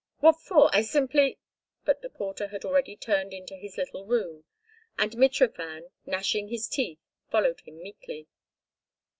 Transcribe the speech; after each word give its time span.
"What 0.17 0.39
for? 0.39 0.71
I 0.75 0.81
simply—" 0.81 1.37
But 1.85 2.01
the 2.01 2.09
porter 2.09 2.47
had 2.47 2.65
already 2.65 2.95
turned 2.95 3.33
into 3.33 3.55
his 3.55 3.77
little 3.77 4.03
room, 4.03 4.45
and 4.97 5.11
Mitrofan, 5.11 5.91
gnashing 6.07 6.47
his 6.47 6.67
teeth, 6.67 6.97
followed 7.29 7.59
him 7.61 7.77
meekly. 7.83 8.27